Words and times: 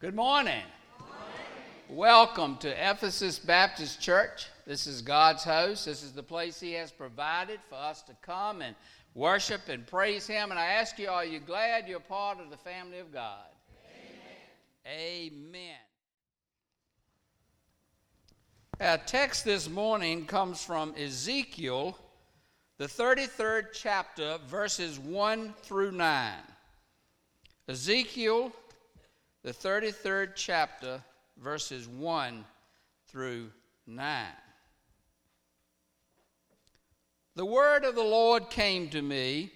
Good 0.00 0.14
morning. 0.14 0.62
Welcome 1.90 2.56
to 2.60 2.70
Ephesus 2.70 3.38
Baptist 3.38 4.00
Church. 4.00 4.46
This 4.66 4.86
is 4.86 5.02
God's 5.02 5.44
house. 5.44 5.84
This 5.84 6.02
is 6.02 6.12
the 6.12 6.22
place 6.22 6.58
He 6.58 6.72
has 6.72 6.90
provided 6.90 7.60
for 7.68 7.74
us 7.74 8.00
to 8.04 8.14
come 8.22 8.62
and 8.62 8.74
worship 9.12 9.68
and 9.68 9.86
praise 9.86 10.26
Him. 10.26 10.52
And 10.52 10.58
I 10.58 10.68
ask 10.68 10.98
you, 10.98 11.10
are 11.10 11.26
you 11.26 11.38
glad 11.38 11.86
you're 11.86 12.00
part 12.00 12.40
of 12.40 12.48
the 12.48 12.56
family 12.56 12.98
of 12.98 13.12
God? 13.12 13.44
Amen. 14.86 15.36
Amen. 15.44 15.76
Our 18.80 18.96
text 19.04 19.44
this 19.44 19.68
morning 19.68 20.24
comes 20.24 20.64
from 20.64 20.94
Ezekiel, 20.96 21.98
the 22.78 22.86
33rd 22.86 23.66
chapter, 23.74 24.38
verses 24.48 24.98
1 24.98 25.52
through 25.62 25.92
9. 25.92 26.32
Ezekiel 27.68 28.50
the 29.42 29.52
33rd 29.52 30.32
chapter, 30.34 31.02
verses 31.38 31.88
1 31.88 32.44
through 33.08 33.50
9. 33.86 34.26
The 37.36 37.46
word 37.46 37.84
of 37.84 37.94
the 37.94 38.02
Lord 38.02 38.50
came 38.50 38.88
to 38.90 39.00
me 39.00 39.50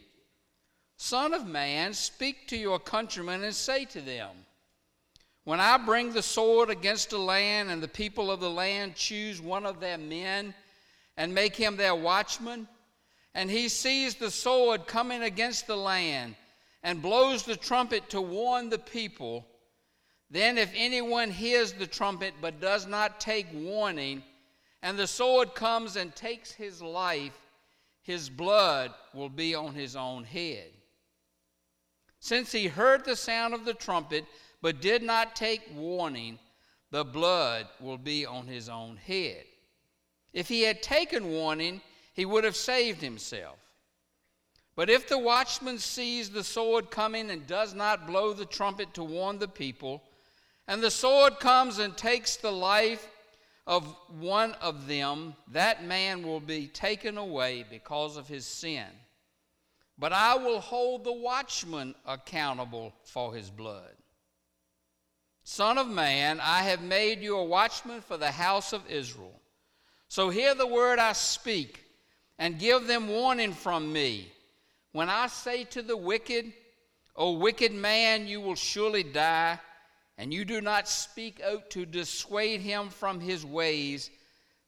Son 0.97 1.35
of 1.35 1.47
man, 1.47 1.93
speak 1.93 2.49
to 2.49 2.57
your 2.57 2.79
countrymen 2.79 3.43
and 3.45 3.55
say 3.55 3.85
to 3.85 4.01
them, 4.01 4.31
When 5.43 5.61
I 5.61 5.77
bring 5.77 6.13
the 6.13 6.23
sword 6.23 6.71
against 6.71 7.13
a 7.13 7.19
land, 7.19 7.71
and 7.71 7.83
the 7.83 7.89
people 7.89 8.31
of 8.31 8.41
the 8.41 8.49
land 8.51 8.95
choose 8.95 9.41
one 9.41 9.67
of 9.67 9.81
their 9.81 9.99
men 9.99 10.55
and 11.17 11.35
make 11.35 11.57
him 11.57 11.77
their 11.77 11.95
watchman, 11.95 12.69
and 13.35 13.51
he 13.51 13.69
sees 13.69 14.15
the 14.15 14.31
sword 14.31 14.87
coming 14.87 15.25
against 15.25 15.67
the 15.67 15.77
land, 15.77 16.37
and 16.83 17.03
blows 17.03 17.43
the 17.43 17.57
trumpet 17.57 18.09
to 18.11 18.21
warn 18.21 18.71
the 18.71 18.79
people, 18.79 19.45
then, 20.31 20.59
if 20.59 20.73
anyone 20.75 21.31
hears 21.31 21.73
the 21.73 21.87
trumpet 21.87 22.35
but 22.41 22.61
does 22.61 22.87
not 22.87 23.21
take 23.21 23.47
warning, 23.53 24.23
and 24.83 24.99
the 24.99 25.07
sword 25.07 25.55
comes 25.55 25.97
and 25.97 26.15
takes 26.15 26.53
his 26.53 26.83
life, 26.83 27.39
his 28.03 28.29
blood 28.29 28.93
will 29.15 29.29
be 29.29 29.55
on 29.55 29.75
his 29.75 29.97
own 29.97 30.25
head. 30.25 30.71
Since 32.21 32.53
he 32.53 32.67
heard 32.67 33.05
the 33.05 33.17
sound 33.17 33.55
of 33.55 33.65
the 33.65 33.75
trumpet 33.75 34.25
but 34.61 34.81
did 34.81 35.03
not 35.03 35.37
take 35.37 35.63
warning, 35.75 36.39
the 36.91 37.05
blood 37.05 37.67
will 37.81 37.99
be 37.99 38.25
on 38.25 38.47
his 38.47 38.69
own 38.69 38.97
head. 38.97 39.45
If 40.33 40.49
he 40.49 40.63
had 40.63 40.83
taken 40.83 41.31
warning, 41.31 41.81
he 42.13 42.25
would 42.25 42.45
have 42.45 42.57
saved 42.57 43.01
himself. 43.01 43.57
But 44.77 44.91
if 44.91 45.09
the 45.09 45.19
watchman 45.19 45.79
sees 45.79 46.31
the 46.31 46.45
sword 46.45 46.91
coming 46.91 47.31
and 47.31 47.47
does 47.47 47.75
not 47.75 48.07
blow 48.07 48.33
the 48.33 48.45
trumpet 48.45 48.95
to 48.95 49.05
warn 49.05 49.39
the 49.39 49.49
people, 49.49 50.03
and 50.67 50.83
the 50.83 50.91
sword 50.91 51.41
comes 51.41 51.79
and 51.79 51.97
takes 51.97 52.37
the 52.37 52.53
life 52.53 53.09
of 53.67 53.97
one 54.21 54.53
of 54.61 54.87
them, 54.87 55.35
that 55.53 55.85
man 55.85 56.23
will 56.23 56.41
be 56.41 56.67
taken 56.67 57.19
away 57.19 57.65
because 57.69 58.17
of 58.17 58.29
his 58.29 58.47
sin. 58.47 58.87
But 59.99 60.13
I 60.13 60.37
will 60.37 60.61
hold 60.61 61.05
the 61.05 61.13
watchman 61.13 61.95
accountable 62.07 62.93
for 63.05 63.35
his 63.35 63.49
blood. 63.49 63.93
Son 65.45 65.79
of 65.79 65.89
man, 65.89 66.41
I 66.41 66.63
have 66.63 66.83
made 66.83 67.21
you 67.21 67.37
a 67.37 67.45
watchman 67.45 68.01
for 68.01 68.17
the 68.17 68.31
house 68.31 68.73
of 68.73 68.91
Israel. 68.91 69.41
So 70.09 70.31
hear 70.31 70.55
the 70.55 70.67
word 70.67 70.99
I 70.99 71.13
speak 71.13 71.85
and 72.39 72.59
give 72.59 72.87
them 72.87 73.09
warning 73.09 73.53
from 73.53 73.93
me. 73.93 74.33
When 74.93 75.09
I 75.09 75.27
say 75.27 75.65
to 75.65 75.83
the 75.83 75.97
wicked, 75.97 76.53
O 77.17 77.33
wicked 77.33 77.73
man, 77.73 78.27
you 78.27 78.41
will 78.41 78.55
surely 78.55 79.03
die 79.03 79.61
and 80.17 80.33
you 80.33 80.45
do 80.45 80.61
not 80.61 80.89
speak 80.89 81.41
out 81.43 81.71
to 81.71 81.85
dissuade 81.87 82.61
him 82.61 82.89
from 82.89 83.21
his 83.21 83.45
ways, 83.45 84.11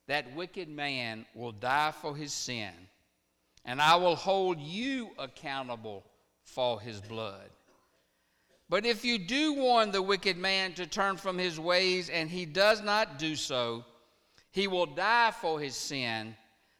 that 0.07 0.35
wicked 0.35 0.69
man 0.69 1.27
will 1.35 1.53
die 1.53 1.93
for 1.93 2.17
his 2.17 2.33
sin, 2.33 2.73
and 3.65 3.81
I 3.81 3.97
will 3.97 4.17
hold 4.17 4.61
you 4.61 5.11
accountable 5.19 6.05
for 6.45 6.81
his 6.81 7.01
blood. 7.01 7.51
But 8.69 8.85
if 8.85 9.05
you 9.05 9.19
do 9.19 9.55
warn 9.55 9.93
the 9.93 10.03
wicked 10.03 10.37
man 10.37 10.73
to 10.75 10.87
turn 10.87 11.17
from 11.17 11.39
his 11.39 11.59
ways, 11.61 12.09
and 12.09 12.29
he 12.29 12.45
does 12.45 12.83
not 12.83 13.19
do 13.19 13.37
so, 13.37 13.85
he 14.51 14.67
will 14.67 14.87
die 14.87 15.33
for 15.41 15.61
his 15.61 15.77
sin, 15.77 16.37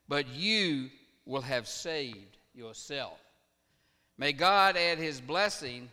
but 0.09 0.27
you 0.29 0.91
will 1.25 1.43
have 1.43 1.69
saved 1.69 2.39
yourself. 2.55 3.19
May 4.19 4.33
God 4.33 4.77
add 4.77 4.99
his 4.99 5.21
blessing 5.21 5.89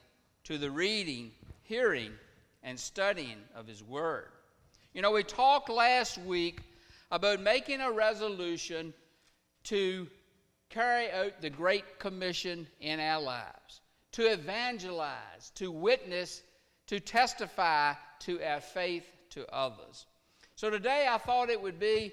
to 0.45 0.57
the 0.57 0.71
reading, 0.71 1.31
hearing, 1.63 2.13
and 2.63 2.79
studying 2.79 3.37
of 3.55 3.67
His 3.67 3.83
Word. 3.83 4.29
You 4.93 5.01
know, 5.01 5.11
we 5.11 5.23
talked 5.23 5.69
last 5.69 6.17
week 6.19 6.61
about 7.11 7.41
making 7.41 7.81
a 7.81 7.91
resolution 7.91 8.93
to 9.65 10.07
carry 10.69 11.11
out 11.11 11.41
the 11.41 11.49
Great 11.49 11.99
Commission 11.99 12.67
in 12.79 12.99
our 12.99 13.21
lives, 13.21 13.81
to 14.13 14.31
evangelize, 14.31 15.51
to 15.55 15.71
witness, 15.71 16.41
to 16.87 16.99
testify 16.99 17.93
to 18.19 18.41
our 18.43 18.59
faith 18.59 19.05
to 19.29 19.47
others. 19.53 20.05
So 20.55 20.69
today 20.69 21.07
I 21.09 21.17
thought 21.17 21.49
it 21.49 21.61
would 21.61 21.79
be 21.79 22.11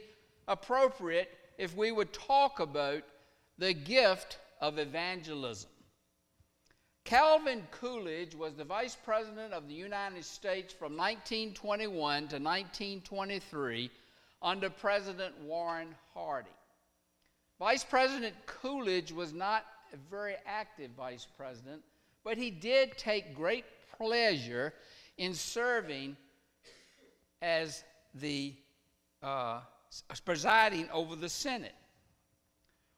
appropriate 0.49 1.31
if 1.59 1.77
we 1.77 1.93
would 1.93 2.13
talk 2.13 2.61
about 2.61 3.03
the 3.59 3.75
gift 3.75 4.39
of 4.61 4.79
evangelism. 4.79 5.71
Calvin 7.05 7.67
Coolidge 7.71 8.35
was 8.35 8.55
the 8.55 8.65
Vice 8.65 8.97
President 9.05 9.53
of 9.53 9.69
the 9.69 9.75
United 9.75 10.25
States 10.25 10.73
from 10.73 10.97
1921 10.97 11.95
to 12.29 12.37
1923 12.37 13.91
under 14.43 14.71
President 14.71 15.35
Warren 15.43 15.95
Harding. 16.15 16.53
Vice 17.59 17.85
President 17.85 18.35
Coolidge 18.47 19.13
was 19.13 19.33
not 19.33 19.65
a 19.93 19.97
very 20.11 20.35
active 20.47 20.91
vice 20.97 21.27
president, 21.37 21.83
but 22.25 22.39
he 22.39 22.51
did 22.51 22.97
take 22.97 23.35
great 23.35 23.65
pleasure 23.99 24.73
in 25.19 25.35
serving 25.35 26.17
as 27.43 27.85
the 28.15 28.55
uh, 29.23 29.61
presiding 30.25 30.89
over 30.91 31.17
the 31.17 31.29
Senate. 31.29 31.75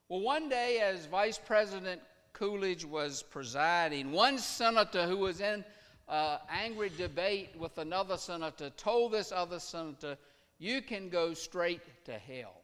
Well, 0.07 0.21
one 0.21 0.47
day, 0.47 0.79
as 0.79 1.05
Vice 1.07 1.37
President 1.37 2.01
Coolidge 2.43 2.83
was 2.83 3.23
presiding, 3.23 4.11
one 4.11 4.37
senator 4.37 5.07
who 5.07 5.15
was 5.15 5.39
in 5.39 5.63
uh, 6.09 6.39
angry 6.51 6.91
debate 6.97 7.51
with 7.57 7.77
another 7.77 8.17
senator 8.17 8.69
told 8.71 9.13
this 9.13 9.31
other 9.31 9.59
senator, 9.59 10.17
You 10.59 10.81
can 10.81 11.07
go 11.07 11.33
straight 11.33 12.03
to 12.03 12.11
hell. 12.11 12.59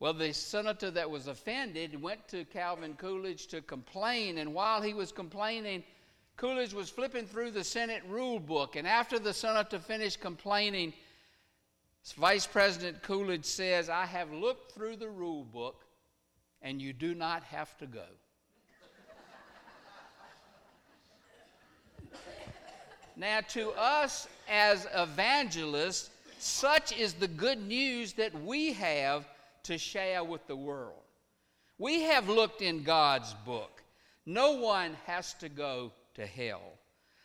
Well, 0.00 0.12
the 0.12 0.34
senator 0.34 0.90
that 0.90 1.10
was 1.10 1.28
offended 1.28 1.98
went 2.02 2.28
to 2.28 2.44
Calvin 2.44 2.92
Coolidge 2.92 3.46
to 3.46 3.62
complain, 3.62 4.36
and 4.36 4.52
while 4.52 4.82
he 4.82 4.92
was 4.92 5.10
complaining, 5.10 5.82
Coolidge 6.36 6.74
was 6.74 6.90
flipping 6.90 7.24
through 7.24 7.52
the 7.52 7.64
Senate 7.64 8.02
rule 8.06 8.38
book, 8.38 8.76
and 8.76 8.86
after 8.86 9.18
the 9.18 9.32
senator 9.32 9.78
finished 9.78 10.20
complaining, 10.20 10.92
Vice 12.18 12.46
President 12.46 13.02
Coolidge 13.02 13.46
says, 13.46 13.88
I 13.88 14.04
have 14.04 14.30
looked 14.30 14.72
through 14.72 14.96
the 14.96 15.08
rule 15.08 15.44
book 15.44 15.85
and 16.62 16.80
you 16.80 16.92
do 16.92 17.14
not 17.14 17.42
have 17.44 17.76
to 17.78 17.86
go. 17.86 18.04
now, 23.16 23.40
to 23.48 23.70
us 23.72 24.28
as 24.48 24.86
evangelists, 24.94 26.10
such 26.38 26.96
is 26.98 27.14
the 27.14 27.28
good 27.28 27.66
news 27.66 28.12
that 28.14 28.34
we 28.42 28.72
have 28.74 29.26
to 29.64 29.78
share 29.78 30.22
with 30.22 30.46
the 30.46 30.56
world. 30.56 31.02
We 31.78 32.02
have 32.02 32.28
looked 32.28 32.62
in 32.62 32.82
God's 32.82 33.34
book. 33.44 33.82
No 34.24 34.52
one 34.52 34.96
has 35.06 35.34
to 35.34 35.48
go 35.48 35.92
to 36.14 36.26
hell. 36.26 36.78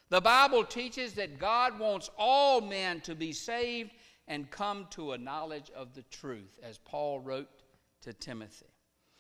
The 0.10 0.22
Bible 0.22 0.66
teaches 0.66 1.14
that 1.14 1.40
God 1.40 1.80
wants 1.80 2.10
all 2.18 2.60
men 2.60 3.00
to 3.02 3.16
be 3.16 3.32
saved 3.32 3.92
and 4.28 4.52
come 4.52 4.88
to 4.92 5.14
a 5.14 5.18
knowledge 5.18 5.72
of 5.76 5.94
the 5.94 6.04
truth, 6.04 6.60
as 6.62 6.78
Paul 6.78 7.20
wrote 7.20 7.50
to 8.02 8.14
Timothy. 8.14 8.71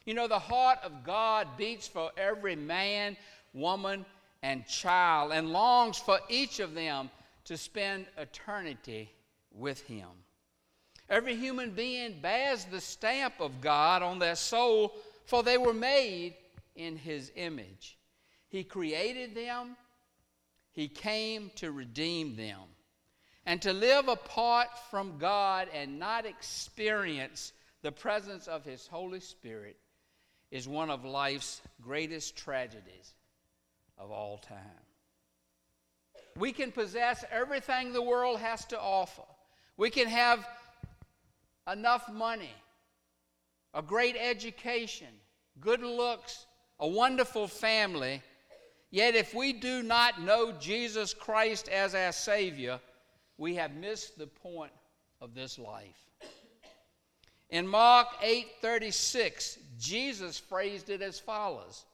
You 0.06 0.16
know, 0.16 0.28
the 0.28 0.40
heart 0.40 0.80
of 0.84 1.04
God 1.04 1.48
beats 1.58 1.88
for 1.88 2.12
every 2.18 2.56
man, 2.56 3.18
woman, 3.54 4.06
and 4.42 4.66
child 4.66 5.32
and 5.32 5.52
longs 5.52 6.00
for 6.00 6.20
each 6.28 6.60
of 6.60 6.74
them 6.74 7.12
to 7.46 7.58
spend 7.58 8.08
eternity 8.18 9.12
with 9.52 9.82
Him. 9.82 10.08
Every 11.08 11.36
human 11.36 11.72
being 11.72 12.20
bears 12.22 12.66
the 12.66 12.82
stamp 12.82 13.36
of 13.40 13.62
God 13.62 14.02
on 14.02 14.18
their 14.18 14.36
soul, 14.36 14.94
for 15.26 15.44
they 15.44 15.58
were 15.58 15.74
made 15.74 16.36
in 16.76 16.96
His 16.96 17.32
image. 17.36 17.98
He 18.48 18.64
created 18.64 19.36
them, 19.36 19.76
He 20.72 20.88
came 20.88 21.52
to 21.58 21.72
redeem 21.72 22.36
them. 22.36 22.60
And 23.46 23.62
to 23.64 23.74
live 23.74 24.08
apart 24.08 24.68
from 24.90 25.18
God 25.18 25.68
and 25.74 26.00
not 26.00 26.26
experience 26.26 27.54
the 27.82 27.92
presence 27.92 28.48
of 28.48 28.64
His 28.64 28.88
Holy 28.88 29.20
Spirit 29.20 29.78
is 30.52 30.68
one 30.68 30.90
of 30.90 31.06
life's 31.06 31.62
greatest 31.82 32.36
tragedies 32.36 33.14
of 33.98 34.12
all 34.12 34.38
time. 34.38 34.58
We 36.38 36.52
can 36.52 36.72
possess 36.72 37.24
everything 37.32 37.94
the 37.94 38.02
world 38.02 38.40
has 38.40 38.66
to 38.66 38.80
offer. 38.80 39.24
We 39.78 39.90
can 39.90 40.08
have 40.08 40.48
enough 41.72 42.12
money, 42.12 42.54
a 43.74 43.82
great 43.82 44.16
education, 44.20 45.08
good 45.60 45.82
looks, 45.82 46.46
a 46.80 46.88
wonderful 46.88 47.48
family. 47.48 48.22
Yet, 48.90 49.16
if 49.16 49.34
we 49.34 49.54
do 49.54 49.84
not 49.84 50.22
know 50.22 50.52
Jesus 50.52 51.14
Christ 51.14 51.70
as 51.70 51.96
our 51.96 52.12
Savior, 52.12 52.80
we 53.38 53.56
have 53.56 53.74
missed 53.74 54.18
the 54.18 54.28
point 54.28 54.74
of 55.22 55.34
this 55.34 55.58
life. 55.58 56.10
In 57.52 57.68
Mark 57.68 58.08
8:36, 58.22 59.58
Jesus 59.78 60.40
phrased 60.40 60.90
it 60.90 61.02
as 61.02 61.20
follows: 61.20 61.86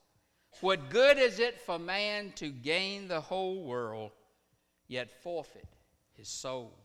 "What 0.61 0.89
good 0.89 1.17
is 1.17 1.39
it 1.39 1.59
for 1.59 1.79
man 1.79 2.31
to 2.33 2.49
gain 2.49 3.07
the 3.07 3.21
whole 3.21 3.63
world 3.63 4.11
yet 4.87 5.21
forfeit 5.23 5.67
his 6.13 6.29
soul?" 6.29 6.77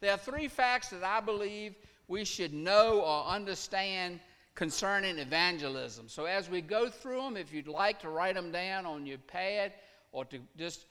There 0.00 0.12
are 0.12 0.18
three 0.18 0.48
facts 0.48 0.90
that 0.90 1.04
I 1.04 1.20
believe 1.20 1.76
we 2.08 2.24
should 2.24 2.52
know 2.52 3.02
or 3.02 3.24
understand 3.24 4.20
concerning 4.56 5.18
evangelism. 5.18 6.08
So 6.08 6.24
as 6.24 6.48
we 6.48 6.60
go 6.60 6.90
through 6.90 7.22
them, 7.22 7.36
if 7.36 7.52
you'd 7.52 7.68
like 7.68 8.00
to 8.00 8.08
write 8.08 8.34
them 8.34 8.50
down 8.50 8.84
on 8.84 9.06
your 9.06 9.18
pad 9.18 9.72
or 10.10 10.24
to 10.26 10.40
just 10.56 10.86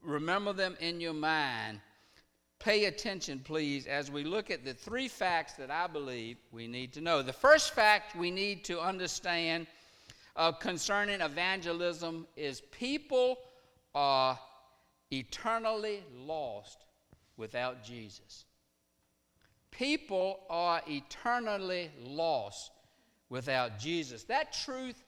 remember 0.00 0.52
them 0.52 0.76
in 0.80 1.00
your 1.00 1.12
mind, 1.12 1.80
pay 2.64 2.86
attention, 2.86 3.38
please, 3.44 3.86
as 3.86 4.10
we 4.10 4.24
look 4.24 4.50
at 4.50 4.64
the 4.64 4.72
three 4.72 5.06
facts 5.06 5.52
that 5.52 5.70
I 5.70 5.86
believe 5.86 6.38
we 6.50 6.66
need 6.66 6.94
to 6.94 7.02
know. 7.02 7.20
The 7.20 7.30
first 7.30 7.74
fact 7.74 8.16
we 8.16 8.30
need 8.30 8.64
to 8.64 8.80
understand 8.80 9.66
uh, 10.34 10.50
concerning 10.50 11.20
evangelism 11.20 12.26
is 12.36 12.62
people 12.62 13.36
are 13.94 14.38
eternally 15.10 16.02
lost 16.16 16.86
without 17.36 17.84
Jesus. 17.84 18.46
People 19.70 20.40
are 20.48 20.80
eternally 20.88 21.90
lost 22.00 22.70
without 23.28 23.78
Jesus. 23.78 24.24
That 24.24 24.54
truth 24.54 25.04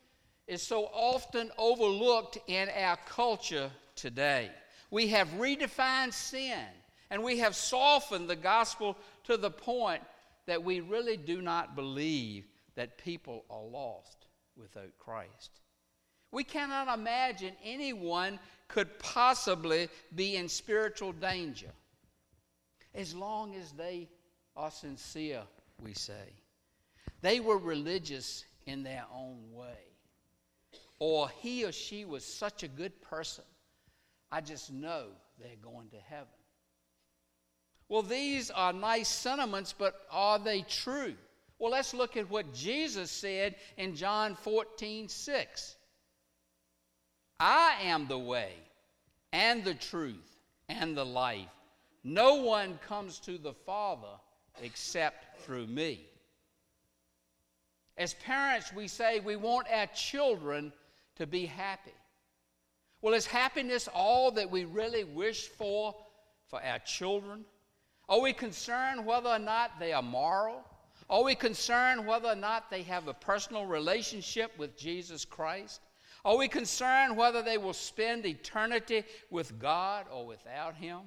is 0.47 0.61
so 0.61 0.91
often 0.93 1.51
overlooked 1.57 2.37
in 2.49 2.69
our 2.77 2.99
culture 3.09 3.71
today. 3.95 4.51
We 4.91 5.09
have 5.09 5.29
redefined 5.39 6.13
sin 6.13 6.67
and 7.11 7.23
we 7.23 7.39
have 7.39 7.55
softened 7.55 8.29
the 8.29 8.37
gospel 8.37 8.97
to 9.25 9.37
the 9.37 9.51
point 9.51 10.03
that 10.47 10.63
we 10.63 10.81
really 10.81 11.17
do 11.17 11.43
not 11.43 11.75
believe 11.75 12.47
that 12.75 12.99
people 12.99 13.45
are 13.51 13.63
lost 13.63 14.27
without 14.57 14.97
Christ. 14.99 15.61
We 16.33 16.45
cannot 16.45 16.93
imagine 16.99 17.55
anyone 17.65 18.39
could 18.69 18.99
possibly 18.99 19.89
be 20.15 20.37
in 20.37 20.49
spiritual 20.49 21.13
danger 21.13 21.71
as 22.95 23.15
long 23.15 23.55
as 23.55 23.73
they 23.73 24.09
are 24.57 24.71
sincere, 24.71 25.43
we 25.83 25.93
say. 25.93 26.33
They 27.21 27.41
were 27.41 27.59
religious 27.59 28.45
in 28.67 28.83
their 28.83 29.05
own 29.15 29.53
way. 29.53 29.79
Or 30.99 31.29
he 31.41 31.65
or 31.65 31.73
she 31.73 32.05
was 32.05 32.25
such 32.25 32.63
a 32.63 32.69
good 32.69 33.01
person, 33.03 33.45
I 34.33 34.41
just 34.41 34.73
know 34.73 35.09
they're 35.39 35.51
going 35.63 35.89
to 35.91 35.99
heaven. 35.99 36.27
Well, 37.89 38.03
these 38.03 38.51
are 38.51 38.73
nice 38.73 39.09
sentiments, 39.09 39.75
but 39.77 39.95
are 40.11 40.39
they 40.39 40.63
true? 40.63 41.15
Well, 41.59 41.71
let's 41.71 41.95
look 41.95 42.17
at 42.17 42.29
what 42.29 42.53
Jesus 42.53 43.11
said 43.11 43.57
in 43.77 43.95
John 43.95 44.35
14, 44.35 45.09
6. 45.09 45.77
I 47.39 47.77
am 47.85 48.07
the 48.09 48.19
way 48.19 48.53
and 49.33 49.65
the 49.65 49.75
truth 49.75 50.37
and 50.69 50.97
the 50.97 51.07
life. 51.07 51.49
No 52.03 52.37
one 52.37 52.79
comes 52.87 53.19
to 53.21 53.39
the 53.39 53.53
Father 53.53 54.21
except 54.63 55.43
through 55.43 55.67
me. 55.67 56.07
As 57.97 58.15
parents, 58.15 58.73
we 58.73 58.89
say 58.89 59.21
we 59.21 59.37
want 59.37 59.67
our 59.73 59.87
children 59.89 60.73
to 61.17 61.27
be 61.27 61.47
happy. 61.47 61.95
Well, 63.01 63.15
is 63.15 63.27
happiness 63.27 63.89
all 63.95 64.31
that 64.33 64.51
we 64.51 64.65
really 64.65 65.05
wish 65.05 65.49
for 65.49 65.95
for 66.49 66.63
our 66.63 66.79
children? 66.81 67.45
Are 68.09 68.21
we 68.21 68.33
concerned 68.33 69.05
whether 69.05 69.29
or 69.29 69.39
not 69.39 69.79
they 69.79 69.93
are 69.93 70.03
moral? 70.03 70.63
Are 71.09 71.23
we 71.23 71.35
concerned 71.35 72.07
whether 72.07 72.29
or 72.29 72.37
not 72.37 72.71
they 72.71 72.83
have 72.83 73.09
a 73.09 73.15
personal 73.15 73.67
relationship 73.67 74.53
with 74.59 74.77
Jesus 74.77 75.25
Christ? 75.25 75.81
Are 76.25 76.37
we 76.37 76.49
concerned 76.49 77.17
whether 77.17 77.43
they 77.43 77.59
will 77.59 77.73
spend 77.73 78.27
eternity 78.27 79.05
with 79.31 79.59
God 79.61 80.07
or 80.13 80.27
without 80.27 80.75
Him? 80.75 81.01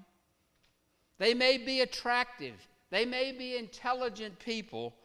They 1.18 1.34
may 1.34 1.58
be 1.58 1.82
attractive 1.82 2.56
they 2.90 3.06
may 3.06 3.32
be 3.32 3.58
intelligent 3.58 4.40
people, 4.40 4.96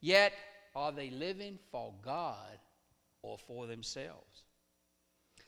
yet 0.00 0.32
are 0.74 0.92
they 0.92 1.10
living 1.10 1.58
for 1.70 1.92
God 2.02 2.58
or 3.22 3.38
for 3.38 3.66
themselves? 3.66 4.42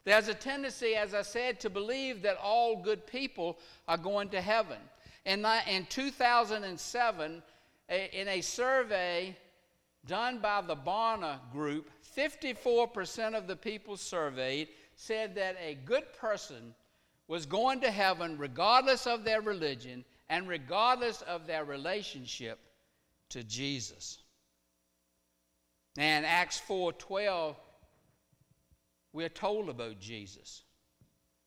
There's 0.05 0.29
a 0.29 0.35
tendency, 0.35 0.95
as 0.95 1.15
I 1.15 1.23
said, 1.23 1.61
to 1.61 1.71
believe 1.71 2.23
that 2.23 2.39
all 2.43 2.77
good 2.77 3.07
people 3.07 3.59
are 3.87 3.99
going 3.99 4.31
to 4.31 4.41
heaven. 4.41 4.79
In, 5.25 5.47
in 5.69 5.87
2007, 5.87 7.43
in 7.89 8.29
a 8.29 8.41
survey 8.41 9.37
done 10.07 10.39
by 10.39 10.61
the 10.63 10.77
Barna 10.77 11.39
Group, 11.53 11.91
54% 12.17 13.35
of 13.35 13.47
the 13.47 13.57
people 13.57 13.97
surveyed 13.97 14.69
said 14.97 15.35
that 15.35 15.57
a 15.61 15.79
good 15.85 16.13
person 16.19 16.75
was 17.29 17.47
going 17.47 17.81
to 17.81 17.91
heaven 17.91 18.37
regardless 18.39 19.07
of 19.07 19.25
their 19.25 19.41
religion 19.41 20.05
and 20.29 20.49
regardless 20.49 21.23
of 21.23 21.47
their 21.47 21.65
relationship 21.65 22.59
to 23.29 23.45
Jesus. 23.45 24.19
And 25.97 26.27
Acts 26.27 26.61
4:12 26.61 27.57
we're 29.13 29.29
told 29.29 29.69
about 29.69 29.99
Jesus. 29.99 30.63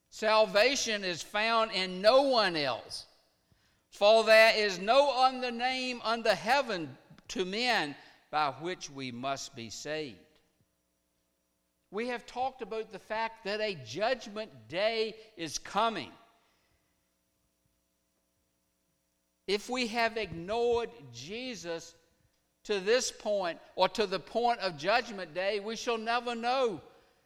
Salvation 0.09 1.03
is 1.03 1.21
found 1.21 1.71
in 1.71 2.01
no 2.01 2.23
one 2.23 2.55
else, 2.55 3.05
for 3.93 4.23
there 4.23 4.53
is 4.55 4.79
no 4.79 5.11
other 5.15 5.51
name 5.51 6.01
under 6.03 6.33
heaven 6.33 6.97
to 7.29 7.45
men 7.45 7.95
by 8.31 8.49
which 8.59 8.89
we 8.89 9.11
must 9.11 9.55
be 9.55 9.69
saved. 9.69 10.17
We 11.91 12.07
have 12.07 12.25
talked 12.25 12.63
about 12.63 12.91
the 12.91 12.97
fact 12.97 13.45
that 13.45 13.61
a 13.61 13.77
judgment 13.85 14.49
day 14.67 15.15
is 15.37 15.59
coming. 15.59 16.09
If 19.47 19.69
we 19.69 19.85
have 19.87 20.17
ignored 20.17 20.89
Jesus 21.13 21.93
to 22.63 22.79
this 22.79 23.11
point 23.11 23.59
or 23.75 23.89
to 23.89 24.07
the 24.07 24.19
point 24.19 24.59
of 24.61 24.77
Judgment 24.77 25.35
Day, 25.35 25.59
we 25.59 25.75
shall 25.75 25.97
never 25.99 26.33
know 26.33 26.81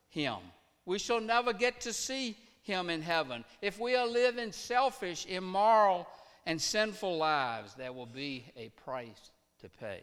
Him. 0.10 0.38
We 0.86 1.00
shall 1.00 1.22
never 1.22 1.54
get 1.54 1.80
to 1.82 1.94
see 1.94 2.36
Him 2.64 2.90
in 2.90 3.02
heaven. 3.02 3.46
If 3.62 3.80
we 3.80 3.96
are 3.96 4.08
living 4.08 4.52
selfish, 4.52 5.26
immoral, 5.28 6.08
and 6.48 6.62
sinful 6.62 7.18
lives, 7.18 7.76
there 7.76 7.92
will 7.92 8.06
be 8.06 8.46
a 8.56 8.70
price 8.70 9.32
to 9.60 9.68
pay. 9.68 10.00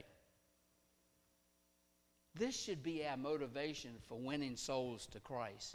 This 2.35 2.55
should 2.55 2.83
be 2.83 3.03
our 3.07 3.17
motivation 3.17 3.93
for 4.07 4.19
winning 4.19 4.55
souls 4.55 5.07
to 5.13 5.21
Christ. 5.21 5.75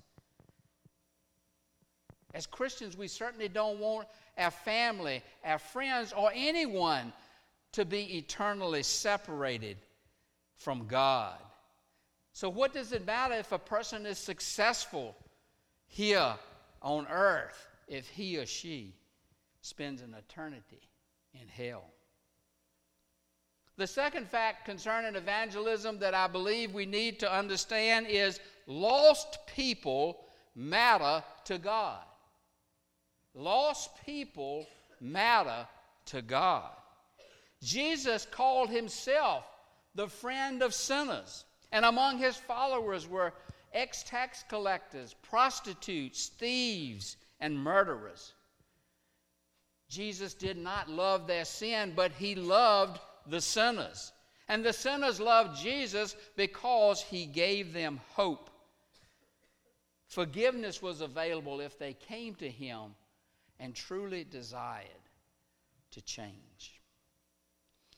As 2.35 2.45
Christians, 2.45 2.95
we 2.95 3.07
certainly 3.07 3.47
don't 3.47 3.79
want 3.79 4.07
our 4.37 4.51
family, 4.51 5.23
our 5.43 5.57
friends, 5.57 6.13
or 6.15 6.29
anyone 6.35 7.13
to 7.71 7.83
be 7.83 8.17
eternally 8.19 8.83
separated 8.83 9.77
from 10.55 10.85
God. 10.85 11.39
So, 12.31 12.47
what 12.47 12.75
does 12.75 12.91
it 12.91 13.07
matter 13.07 13.33
if 13.33 13.51
a 13.51 13.57
person 13.57 14.05
is 14.05 14.19
successful 14.19 15.15
here 15.87 16.35
on 16.83 17.07
earth 17.07 17.67
if 17.87 18.07
he 18.07 18.37
or 18.37 18.45
she 18.45 18.93
spends 19.61 20.01
an 20.01 20.15
eternity 20.17 20.89
in 21.33 21.47
hell? 21.47 21.85
The 23.77 23.87
second 23.87 24.27
fact 24.27 24.65
concerning 24.65 25.15
evangelism 25.15 25.99
that 25.99 26.13
I 26.13 26.27
believe 26.27 26.73
we 26.73 26.85
need 26.85 27.19
to 27.19 27.33
understand 27.33 28.07
is 28.07 28.41
lost 28.67 29.39
people 29.55 30.25
matter 30.53 31.23
to 31.45 31.57
God. 31.57 32.03
Lost 33.33 33.91
people 34.05 34.67
matter 34.99 35.65
to 36.07 36.21
God. 36.21 36.71
Jesus 37.63 38.27
called 38.29 38.69
himself 38.69 39.45
the 39.95 40.07
friend 40.07 40.61
of 40.61 40.73
sinners, 40.73 41.45
and 41.71 41.85
among 41.85 42.17
his 42.17 42.35
followers 42.35 43.07
were 43.07 43.33
ex 43.73 44.03
tax 44.03 44.43
collectors, 44.49 45.15
prostitutes, 45.21 46.27
thieves, 46.27 47.17
and 47.39 47.57
murderers. 47.57 48.33
Jesus 49.89 50.33
did 50.33 50.57
not 50.57 50.89
love 50.89 51.25
their 51.25 51.45
sin, 51.45 51.93
but 51.95 52.11
he 52.11 52.35
loved 52.35 52.99
the 53.27 53.41
sinners. 53.41 54.11
And 54.47 54.63
the 54.63 54.73
sinners 54.73 55.19
loved 55.19 55.59
Jesus 55.59 56.15
because 56.35 57.01
he 57.01 57.25
gave 57.25 57.73
them 57.73 57.99
hope. 58.13 58.49
Forgiveness 60.07 60.81
was 60.81 61.01
available 61.01 61.59
if 61.59 61.77
they 61.77 61.93
came 61.93 62.35
to 62.35 62.49
him 62.49 62.95
and 63.59 63.75
truly 63.75 64.23
desired 64.23 64.87
to 65.91 66.01
change. 66.01 66.81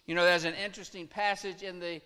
You 0.05 0.15
know, 0.15 0.25
there's 0.25 0.45
an 0.45 0.55
interesting 0.55 1.07
passage 1.07 1.63
in 1.63 1.79
the 1.79 2.01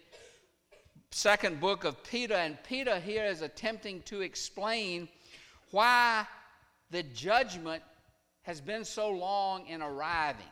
second 1.12 1.60
book 1.60 1.86
of 1.86 2.04
Peter, 2.04 2.36
and 2.36 2.58
Peter 2.64 3.00
here 3.00 3.26
is 3.26 3.42
attempting 3.42 4.02
to 4.04 4.22
explain 4.22 5.08
why 5.72 6.28
the 6.92 7.04
judgment 7.04 7.82
has 8.46 8.62
been 8.62 8.86
so 8.86 9.10
long 9.10 9.68
in 9.68 9.82
arriving. 9.82 10.46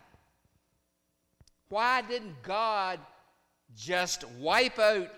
Why 1.70 2.02
didn't 2.02 2.42
God 2.44 3.00
just 3.76 4.28
wipe 4.40 4.80
out 4.80 5.10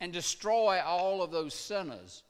and 0.00 0.12
destroy 0.12 0.80
all 0.84 1.22
of 1.22 1.30
those 1.30 1.54
sinners 1.54 2.22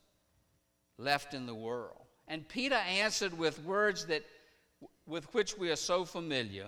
left 0.99 1.35
in 1.35 1.47
the 1.47 1.55
world? 1.55 1.97
And 2.26 2.49
Peter 2.49 2.76
answered 2.76 3.37
with 3.37 3.62
words 3.64 4.07
that 4.07 4.25
with 5.07 5.33
which 5.35 5.59
we 5.59 5.71
are 5.71 5.76
so 5.76 6.05
familiar. 6.05 6.67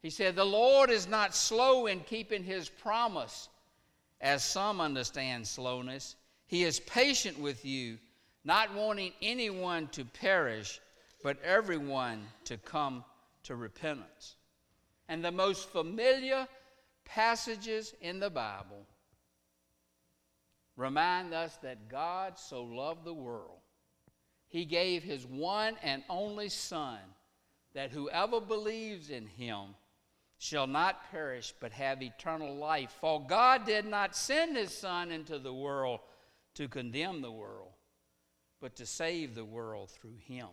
He 0.00 0.10
said, 0.10 0.36
"The 0.36 0.44
Lord 0.44 0.90
is 0.90 1.06
not 1.08 1.34
slow 1.34 1.86
in 1.86 2.00
keeping 2.04 2.44
his 2.44 2.68
promise, 2.68 3.48
as 4.20 4.44
some 4.44 4.80
understand 4.80 5.46
slowness. 5.46 6.16
He 6.46 6.64
is 6.64 6.80
patient 6.80 7.38
with 7.38 7.64
you, 7.64 7.98
not 8.44 8.72
wanting 8.72 9.12
anyone 9.20 9.88
to 9.88 10.04
perish, 10.04 10.80
but 11.22 11.40
everyone 11.42 12.32
to 12.44 12.56
come 12.56 13.04
to 13.42 13.56
repentance." 13.56 14.36
And 15.08 15.24
the 15.24 15.32
most 15.32 15.68
familiar 15.70 16.48
passages 17.04 17.94
in 18.00 18.20
the 18.20 18.30
Bible 18.30 18.86
remind 20.76 21.34
us 21.34 21.56
that 21.58 21.88
God 21.88 22.38
so 22.38 22.62
loved 22.62 23.04
the 23.04 23.14
world, 23.14 23.60
he 24.46 24.64
gave 24.64 25.02
his 25.02 25.26
one 25.26 25.76
and 25.78 26.04
only 26.08 26.48
Son, 26.48 27.00
that 27.72 27.90
whoever 27.90 28.40
believes 28.40 29.10
in 29.10 29.26
him 29.26 29.76
shall 30.38 30.66
not 30.66 31.10
perish 31.10 31.52
but 31.58 31.72
have 31.72 32.02
eternal 32.02 32.54
life. 32.54 32.92
For 32.92 33.26
God 33.26 33.64
did 33.64 33.84
not 33.84 34.14
send 34.14 34.56
his 34.56 34.76
Son 34.76 35.10
into 35.10 35.38
the 35.38 35.52
world 35.52 36.00
to 36.54 36.68
condemn 36.68 37.22
the 37.22 37.32
world, 37.32 37.72
but 38.60 38.76
to 38.76 38.86
save 38.86 39.34
the 39.34 39.44
world 39.44 39.90
through 39.90 40.16
him. 40.16 40.48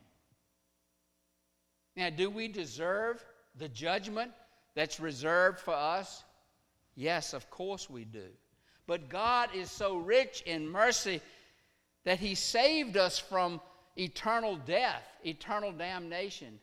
Now, 1.95 2.09
do 2.09 2.29
we 2.29 2.47
deserve 2.47 3.23
the 3.57 3.69
judgment 3.69 4.31
that's 4.75 4.99
reserved 4.99 5.59
for 5.59 5.73
us? 5.73 6.23
Yes, 6.95 7.33
of 7.33 7.49
course 7.49 7.89
we 7.89 8.05
do. 8.05 8.27
But 8.87 9.09
God 9.09 9.49
is 9.55 9.71
so 9.71 9.97
rich 9.97 10.43
in 10.45 10.69
mercy 10.69 11.21
that 12.03 12.19
He 12.19 12.35
saved 12.35 12.97
us 12.97 13.17
from 13.17 13.61
eternal 13.97 14.57
death, 14.57 15.03
eternal 15.25 15.71
damnation, 15.71 16.59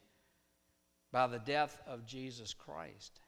by 1.10 1.26
the 1.26 1.38
death 1.38 1.78
of 1.86 2.06
Jesus 2.06 2.54
Christ. 2.54 3.20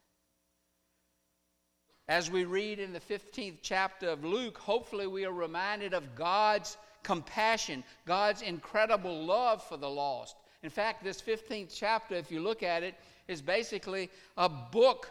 As 2.06 2.30
we 2.30 2.44
read 2.44 2.78
in 2.78 2.92
the 2.92 3.00
15th 3.00 3.58
chapter 3.62 4.08
of 4.11 4.25
Luke, 4.25 4.58
hopefully 4.58 5.06
we 5.06 5.25
are 5.25 5.32
reminded 5.32 5.94
of 5.94 6.14
God's 6.14 6.76
compassion, 7.02 7.82
God's 8.06 8.42
incredible 8.42 9.25
love 9.25 9.62
for 9.62 9.78
the 9.78 9.88
lost. 9.88 10.37
In 10.64 10.71
fact, 10.71 11.04
this 11.04 11.21
15th 11.21 11.76
chapter, 11.76 12.14
if 12.14 12.33
you 12.33 12.40
look 12.40 12.62
at 12.62 12.83
it, 12.83 12.94
is 13.28 13.42
basically 13.42 14.09
a 14.38 14.49
book 14.49 15.11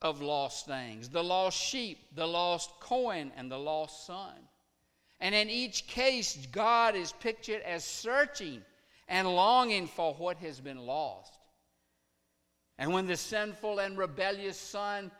of 0.00 0.22
lost 0.22 0.64
things 0.66 1.08
the 1.08 1.22
lost 1.22 1.60
sheep, 1.60 1.98
the 2.14 2.26
lost 2.26 2.70
coin, 2.78 3.32
and 3.36 3.50
the 3.50 3.58
lost 3.58 4.06
son. 4.06 4.34
And 5.20 5.34
in 5.34 5.50
each 5.50 5.88
case, 5.88 6.38
God 6.52 6.94
is 6.94 7.10
pictured 7.10 7.62
as 7.62 7.84
searching 7.84 8.62
and 9.08 9.26
longing 9.26 9.88
for 9.88 10.14
what 10.14 10.36
has 10.38 10.60
been 10.60 10.78
lost. 10.78 11.36
And 12.78 12.92
when 12.92 13.06
the 13.06 13.16
sinful 13.16 13.80
and 13.80 13.98
rebellious 13.98 14.58
son 14.58 15.10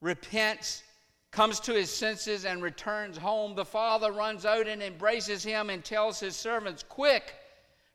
repents, 0.00 0.82
comes 1.30 1.60
to 1.60 1.72
his 1.72 1.90
senses, 1.90 2.44
and 2.44 2.60
returns 2.60 3.16
home, 3.16 3.54
the 3.54 3.64
father 3.64 4.10
runs 4.10 4.44
out 4.44 4.66
and 4.66 4.82
embraces 4.82 5.44
him 5.44 5.70
and 5.70 5.84
tells 5.84 6.18
his 6.18 6.34
servants, 6.34 6.82
Quick, 6.82 7.34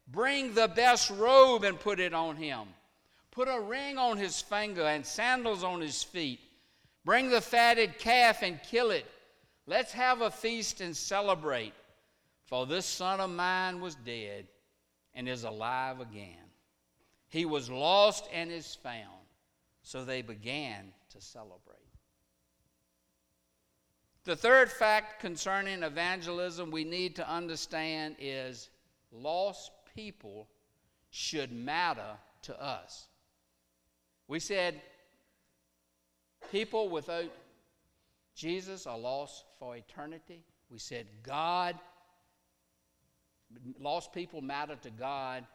bring 0.07 0.53
the 0.53 0.67
best 0.67 1.09
robe 1.12 1.63
and 1.63 1.79
put 1.79 2.00
it 2.00 2.13
on 2.13 2.35
him 2.35 2.67
Put 3.35 3.50
a 3.50 3.59
ring 3.59 3.97
on 3.97 4.17
his 4.17 4.41
finger 4.41 4.83
and 4.83 5.05
sandals 5.05 5.62
on 5.62 5.81
his 5.81 6.01
feet. 6.01 6.39
Bring 7.03 7.29
the 7.29 7.41
fatted 7.41 8.00
calf 8.00 8.41
and 8.41 8.63
kill 8.63 8.91
it. 8.91 9.05
Let's 9.67 9.91
have 9.91 10.21
a 10.21 10.31
feast 10.31 10.79
and 10.79 10.95
celebrate. 10.95 11.74
For 12.45 12.65
this 12.65 12.85
son 12.85 13.19
of 13.19 13.29
mine 13.29 13.81
was 13.81 13.95
dead 13.95 14.47
and 15.13 15.27
is 15.27 15.43
alive 15.43 16.00
again. 16.00 16.38
He 17.27 17.43
was 17.43 17.69
lost 17.69 18.25
and 18.31 18.50
is 18.50 18.74
found. 18.74 19.03
So 19.83 20.05
they 20.05 20.21
began 20.21 20.93
to 21.09 21.19
celebrate. 21.19 21.59
The 24.24 24.38
third 24.38 24.71
fact 24.71 25.19
concerning 25.19 25.83
evangelism 25.83 26.71
we 26.71 26.85
need 26.85 27.17
to 27.17 27.29
understand 27.29 28.15
is 28.17 28.69
lost 29.12 29.71
people 29.96 30.48
should 31.10 31.52
matter 31.52 32.18
to 32.44 32.62
us. 32.62 33.08
We 34.28 34.40
said 34.40 34.82
people 36.52 36.90
without 36.90 37.32
Jesus 38.36 38.86
are 38.86 38.98
lost 38.98 39.46
for 39.60 39.75
eternity. 39.78 40.44
We 40.70 40.80
said 40.80 41.08
God, 41.24 41.80
lost 43.80 44.12
people 44.14 44.42
matter 44.42 44.75
to 44.84 44.90
God. 44.90 45.46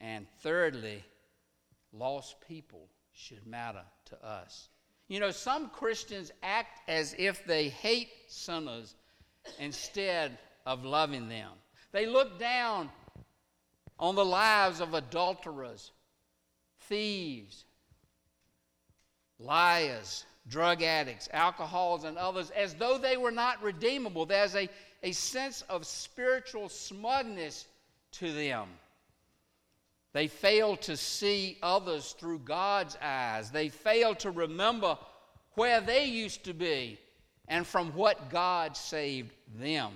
And 0.00 0.26
thirdly, 0.42 1.02
lost 1.92 2.36
people 2.46 2.88
should 3.12 3.46
matter 3.46 3.84
to 4.06 4.24
us. 4.24 4.68
You 5.08 5.20
know, 5.20 5.30
some 5.30 5.70
Christians 5.70 6.32
act 6.42 6.80
as 6.88 7.14
if 7.18 7.44
they 7.46 7.68
hate 7.68 8.10
sinners 8.28 8.94
instead 9.58 10.36
of 10.66 10.84
loving 10.84 11.28
them. 11.28 11.52
They 11.92 12.06
look 12.06 12.38
down 12.38 12.90
on 13.98 14.14
the 14.14 14.24
lives 14.24 14.80
of 14.80 14.94
adulterers, 14.94 15.92
thieves, 16.82 17.64
liars, 19.38 20.24
drug 20.48 20.82
addicts, 20.82 21.28
alcoholics, 21.32 22.04
and 22.04 22.16
others 22.16 22.50
as 22.50 22.74
though 22.74 22.98
they 22.98 23.16
were 23.16 23.30
not 23.30 23.62
redeemable. 23.62 24.26
There's 24.26 24.54
a, 24.54 24.68
a 25.02 25.12
sense 25.12 25.62
of 25.68 25.86
spiritual 25.86 26.68
smugness 26.68 27.66
to 28.12 28.32
them. 28.32 28.68
They 30.12 30.28
fail 30.28 30.76
to 30.78 30.96
see 30.96 31.58
others 31.62 32.14
through 32.18 32.38
God's 32.40 32.96
eyes. 33.02 33.50
They 33.50 33.68
fail 33.68 34.14
to 34.16 34.30
remember 34.30 34.96
where 35.54 35.80
they 35.80 36.06
used 36.06 36.44
to 36.44 36.54
be 36.54 36.98
and 37.48 37.66
from 37.66 37.92
what 37.92 38.30
God 38.30 38.76
saved 38.76 39.32
them. 39.58 39.92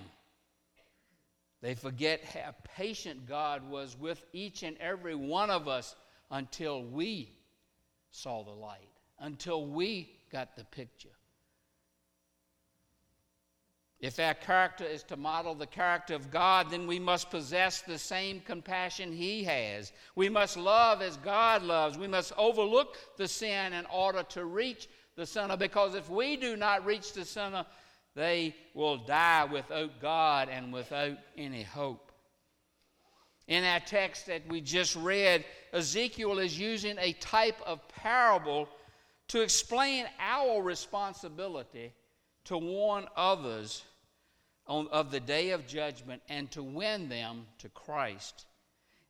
They 1.63 1.75
forget 1.75 2.25
how 2.25 2.55
patient 2.77 3.27
God 3.27 3.69
was 3.69 3.97
with 3.99 4.25
each 4.33 4.63
and 4.63 4.77
every 4.79 5.15
one 5.15 5.51
of 5.51 5.69
us 5.69 5.95
until 6.31 6.83
we 6.83 7.33
saw 8.11 8.43
the 8.43 8.51
light 8.51 8.91
until 9.21 9.67
we 9.67 10.11
got 10.33 10.57
the 10.57 10.65
picture. 10.65 11.09
If 14.01 14.19
our 14.19 14.33
character 14.33 14.85
is 14.85 15.03
to 15.05 15.17
model 15.19 15.55
the 15.55 15.67
character 15.67 16.15
of 16.15 16.31
God, 16.31 16.71
then 16.71 16.87
we 16.87 16.99
must 16.99 17.31
possess 17.31 17.83
the 17.83 17.99
same 17.99 18.41
compassion 18.41 19.13
He 19.13 19.45
has. 19.45 19.93
We 20.15 20.31
must 20.31 20.57
love 20.57 21.03
as 21.03 21.19
God 21.19 21.63
loves. 21.63 21.99
We 21.99 22.09
must 22.09 22.33
overlook 22.39 22.97
the 23.19 23.29
sin 23.29 23.75
in 23.75 23.85
order 23.93 24.23
to 24.31 24.47
reach 24.47 24.89
the 25.17 25.27
sinner, 25.27 25.59
because 25.59 25.95
if 25.95 26.09
we 26.09 26.37
do 26.37 26.57
not 26.57 26.87
reach 26.87 27.13
the 27.13 27.27
sinner, 27.27 27.67
they 28.15 28.55
will 28.75 28.97
die 28.97 29.45
without 29.45 30.01
God 30.01 30.49
and 30.49 30.73
without 30.73 31.19
any 31.37 31.63
hope. 31.63 32.11
In 33.49 33.65
our 33.65 33.81
text 33.81 34.27
that 34.27 34.43
we 34.49 34.61
just 34.61 34.95
read, 34.97 35.45
Ezekiel 35.73 36.39
is 36.39 36.59
using 36.59 36.97
a 36.99 37.13
type 37.15 37.61
of 37.67 37.87
parable 37.89 38.69
to 39.29 39.41
explain 39.41 40.07
our 40.19 40.63
responsibility 40.63 41.93
to 42.45 42.59
warn 42.59 43.07
others 43.17 43.83
on, 44.67 44.89
of 44.89 45.11
the 45.11 45.21
day 45.21 45.51
of 45.51 45.67
judgment 45.67 46.23
and 46.29 46.51
to 46.53 46.63
win 46.63 47.09
them 47.09 47.47
to 47.59 47.69
Christ. 47.71 48.47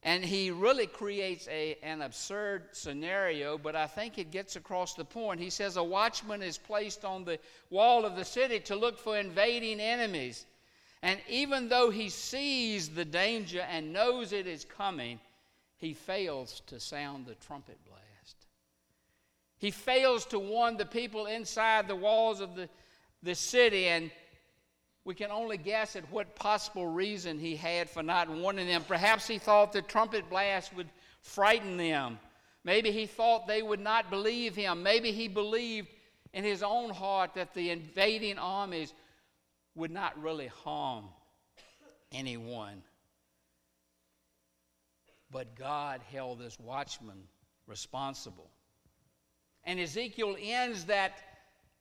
And 0.03 0.25
he 0.25 0.51
really 0.51 0.87
creates 0.87 1.47
a, 1.49 1.77
an 1.83 2.01
absurd 2.01 2.69
scenario, 2.73 3.59
but 3.59 3.77
I 3.77 3.87
think 3.87 4.17
it 4.17 4.31
gets 4.31 4.57
across 4.57 4.95
the 4.95 5.05
point. 5.05 5.41
He 5.41 5.51
says 5.51 5.77
a 5.77 5.85
watchman 5.85 6.43
is 6.43 6.57
placed 6.57 7.05
on 7.05 7.25
the 7.25 7.39
wall 7.69 8.07
of 8.07 8.17
the 8.17 8.25
city 8.25 8.61
to 8.61 8.77
look 8.77 8.99
for 8.99 9.19
invading 9.19 9.79
enemies. 9.79 10.47
And 11.03 11.21
even 11.29 11.69
though 11.69 11.91
he 11.91 12.09
sees 12.09 12.89
the 12.89 13.05
danger 13.05 13.61
and 13.61 13.93
knows 13.93 14.33
it 14.33 14.47
is 14.47 14.65
coming, 14.65 15.21
he 15.77 15.93
fails 15.93 16.63
to 16.67 16.81
sound 16.81 17.27
the 17.27 17.35
trumpet 17.35 17.79
blast. 17.87 18.47
He 19.59 19.71
fails 19.71 20.25
to 20.27 20.39
warn 20.39 20.79
the 20.79 20.87
people 20.87 21.27
inside 21.27 21.89
the 21.89 21.97
walls 21.97 22.41
of 22.41 22.55
the, 22.55 22.71
the 23.23 23.35
city, 23.35 23.89
and 23.89 24.11
We 25.05 25.15
can 25.15 25.31
only 25.31 25.57
guess 25.57 25.97
at 25.97 26.11
what 26.13 26.37
possible 26.37 26.87
reason 26.87 27.39
he 27.39 27.57
had 27.57 27.89
for 27.89 28.03
not 28.03 28.29
warning 28.29 28.67
them. 28.67 28.85
Perhaps 28.87 29.27
he 29.27 29.39
thought 29.39 29.73
the 29.73 29.83
trumpet 29.83 30.29
blast 30.29 30.75
would 30.75 30.89
frighten 31.23 31.77
them. 31.77 32.19
Maybe 32.65 32.91
he 32.91 33.07
thought 33.07 33.47
they 33.47 33.63
would 33.63 33.81
not 33.81 34.11
believe 34.11 34.55
him. 34.55 34.83
Maybe 34.83 35.13
he 35.13 35.29
believed 35.29 35.89
in 36.35 36.45
his 36.45 36.63
own 36.63 36.91
heart 36.91 37.35
that 37.35 37.55
the 37.55 37.71
invading 37.71 38.39
armies 38.39 38.93
would 39.75 39.91
not 39.91 40.21
really 40.23 40.49
harm 40.49 41.07
anyone. 42.13 42.83
But 45.31 45.55
God 45.55 46.03
held 46.13 46.41
this 46.41 46.59
watchman 46.59 47.23
responsible. 47.67 48.51
And 49.65 49.81
Ezekiel 49.81 50.37
ends 50.41 50.87
that 50.87 51.19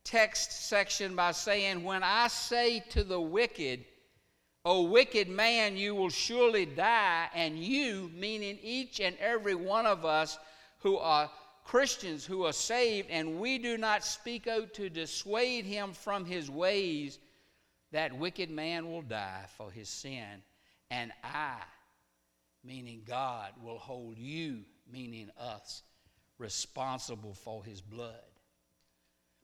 text 0.10 0.68
section 0.68 1.16
by 1.16 1.32
saying, 1.32 1.84
When 1.84 2.02
I 2.02 2.28
say 2.30 2.84
to 2.90 3.04
the 3.04 3.22
wicked, 3.22 3.86
O 4.66 4.84
wicked 4.84 5.30
man, 5.30 5.78
you 5.78 5.94
will 5.94 6.10
surely 6.10 6.66
die, 6.66 7.30
and 7.34 7.58
you, 7.58 8.10
meaning 8.16 8.58
each 8.62 9.00
and 9.00 9.16
every 9.18 9.56
one 9.56 9.86
of 9.86 10.06
us 10.06 10.38
who 10.80 10.98
are 10.98 11.30
Christians, 11.64 12.26
who 12.26 12.46
are 12.46 12.54
saved, 12.54 13.10
and 13.12 13.40
we 13.40 13.60
do 13.60 13.78
not 13.78 14.04
speak 14.04 14.48
out 14.48 14.74
to 14.74 14.90
dissuade 14.90 15.66
him 15.66 15.94
from 15.94 16.26
his 16.26 16.50
ways, 16.50 17.20
that 17.92 18.18
wicked 18.18 18.50
man 18.50 18.92
will 18.92 19.04
die 19.04 19.46
for 19.58 19.70
his 19.70 19.90
sin, 19.90 20.42
and 20.90 21.12
I, 21.24 21.58
meaning 22.64 23.04
God, 23.08 23.52
will 23.64 23.78
hold 23.78 24.18
you, 24.18 24.62
meaning 24.92 25.30
us, 25.38 25.84
responsible 26.40 27.36
for 27.36 27.64
his 27.64 27.82
blood. 27.82 28.29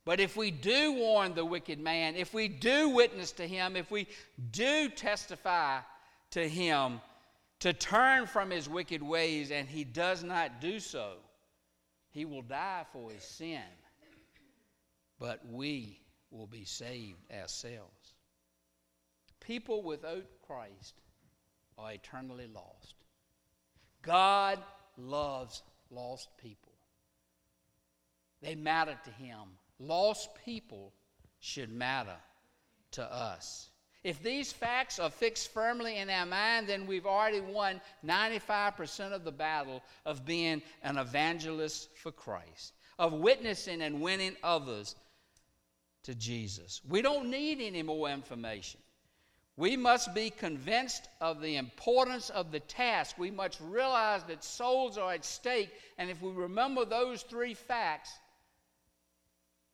But 0.06 0.20
if 0.20 0.38
we 0.38 0.52
do 0.52 0.94
warn 0.94 1.34
the 1.34 1.44
wicked 1.44 1.80
man, 1.80 2.16
if 2.16 2.34
we 2.34 2.48
do 2.48 2.90
witness 2.90 3.32
to 3.34 3.48
him, 3.48 3.76
if 3.76 3.90
we 3.90 4.08
do 4.52 4.88
testify 4.90 5.80
to 6.32 6.48
him 6.48 7.02
to 7.60 7.74
turn 7.74 8.28
from 8.28 8.52
his 8.52 8.70
wicked 8.70 9.02
ways 9.02 9.50
and 9.50 9.68
he 9.68 9.84
does 9.84 10.24
not 10.24 10.62
do 10.62 10.80
so, 10.80 11.14
he 12.12 12.24
will 12.24 12.44
die 12.44 12.86
for 12.94 13.10
his 13.10 13.24
sin. 13.24 13.62
But 15.20 15.42
we 15.50 16.00
will 16.30 16.46
be 16.48 16.66
saved 16.66 17.32
ourselves. 17.34 18.14
People 19.40 19.82
without 19.82 20.26
Christ 20.46 20.94
are 21.80 21.94
eternally 21.94 22.48
lost. 22.54 22.94
God 24.04 24.60
loves 24.98 25.64
lost 25.90 26.30
people, 26.38 26.74
they 28.42 28.56
matter 28.56 28.98
to 29.04 29.12
him 29.12 29.38
Lost 29.80 30.30
people 30.46 30.94
should 31.40 31.72
matter 31.72 32.18
to 32.92 33.04
us. 33.04 33.70
If 34.04 34.22
these 34.22 34.54
facts 34.54 35.00
are 35.00 35.10
fixed 35.10 35.52
firmly 35.52 35.98
in 35.98 36.12
our 36.12 36.28
mind, 36.28 36.68
then 36.68 36.86
we've 36.86 37.08
already 37.08 37.42
won 37.42 37.82
95% 38.06 39.12
of 39.12 39.24
the 39.24 39.32
battle 39.32 39.82
of 40.06 40.26
being 40.26 40.62
an 40.84 40.98
evangelist 40.98 41.90
for 41.98 42.12
Christ, 42.12 42.74
of 43.00 43.14
witnessing 43.14 43.82
and 43.82 44.02
winning 44.02 44.36
others 44.44 44.96
to 46.04 46.14
Jesus. 46.14 46.82
We 46.88 47.02
don't 47.02 47.32
need 47.32 47.60
any 47.60 47.82
more 47.82 48.08
information. 48.10 48.80
We 49.58 49.76
must 49.76 50.14
be 50.14 50.30
convinced 50.30 51.08
of 51.20 51.42
the 51.42 51.56
importance 51.56 52.30
of 52.30 52.52
the 52.52 52.60
task. 52.60 53.18
We 53.18 53.32
must 53.32 53.60
realize 53.60 54.24
that 54.26 54.44
souls 54.44 54.98
are 54.98 55.14
at 55.14 55.26
stake, 55.26 55.72
and 55.98 56.10
if 56.10 56.22
we 56.22 56.32
remember 56.32 56.86
those 56.86 57.24
three 57.24 57.56
facts, 57.56 58.12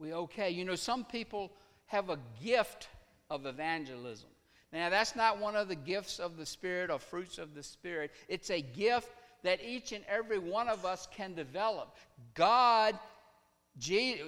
we 0.02 0.14
okay. 0.14 0.50
You 0.50 0.66
know, 0.66 0.76
some 0.76 1.06
people 1.06 1.52
have 1.86 2.10
a 2.10 2.18
gift 2.44 2.90
of 3.30 3.46
evangelism. 3.46 4.30
Now, 4.74 4.90
that's 4.90 5.16
not 5.16 5.40
one 5.40 5.56
of 5.56 5.68
the 5.68 5.76
gifts 5.76 6.20
of 6.20 6.38
the 6.38 6.46
Spirit 6.46 6.90
or 6.90 6.98
fruits 6.98 7.38
of 7.38 7.54
the 7.54 7.64
Spirit. 7.64 8.12
It's 8.28 8.50
a 8.50 8.62
gift 8.62 9.10
that 9.44 9.60
each 9.64 9.92
and 9.92 10.04
every 10.08 10.40
one 10.40 10.70
of 10.70 10.86
us 10.86 11.08
can 11.14 11.34
develop. 11.34 11.96
God 12.34 12.98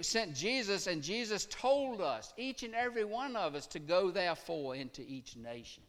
sent 0.01 0.35
Jesus, 0.35 0.87
and 0.87 1.01
Jesus 1.01 1.47
told 1.49 2.01
us, 2.01 2.33
each 2.37 2.63
and 2.63 2.75
every 2.75 3.03
one 3.05 3.35
of 3.35 3.55
us, 3.55 3.67
to 3.67 3.79
go 3.79 4.11
therefore 4.11 4.75
into 4.75 5.01
each 5.01 5.35
nation, 5.35 5.83